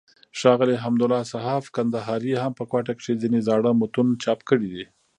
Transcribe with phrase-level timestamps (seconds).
[0.39, 4.85] ښاغلي حمدالله صحاف کندهاري هم په کوټه کښي ځينې زاړه متون چاپ کړي دي.